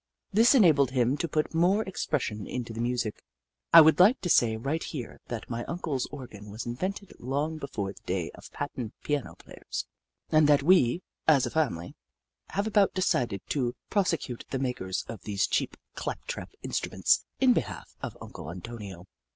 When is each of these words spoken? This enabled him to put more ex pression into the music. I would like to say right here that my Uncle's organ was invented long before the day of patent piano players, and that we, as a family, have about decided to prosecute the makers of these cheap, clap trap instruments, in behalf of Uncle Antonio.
This 0.33 0.55
enabled 0.55 0.89
him 0.89 1.15
to 1.17 1.27
put 1.27 1.53
more 1.53 1.87
ex 1.87 2.07
pression 2.07 2.47
into 2.47 2.73
the 2.73 2.81
music. 2.81 3.21
I 3.71 3.81
would 3.81 3.99
like 3.99 4.19
to 4.21 4.29
say 4.31 4.57
right 4.57 4.83
here 4.83 5.19
that 5.27 5.47
my 5.47 5.63
Uncle's 5.65 6.07
organ 6.11 6.49
was 6.49 6.65
invented 6.65 7.13
long 7.19 7.59
before 7.59 7.93
the 7.93 8.01
day 8.07 8.31
of 8.33 8.51
patent 8.51 8.95
piano 9.03 9.35
players, 9.35 9.85
and 10.31 10.49
that 10.49 10.63
we, 10.63 11.03
as 11.27 11.45
a 11.45 11.51
family, 11.51 11.93
have 12.47 12.65
about 12.65 12.95
decided 12.95 13.41
to 13.49 13.75
prosecute 13.91 14.43
the 14.49 14.57
makers 14.57 15.05
of 15.07 15.21
these 15.21 15.45
cheap, 15.45 15.77
clap 15.93 16.25
trap 16.25 16.49
instruments, 16.63 17.23
in 17.39 17.53
behalf 17.53 17.95
of 18.01 18.17
Uncle 18.19 18.49
Antonio. 18.49 19.05